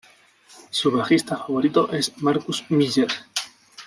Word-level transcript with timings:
Su 0.71 0.89
bajista 0.89 1.37
favorito 1.37 1.87
es 1.91 2.11
Marcus 2.23 2.63
Miller. 2.69 3.07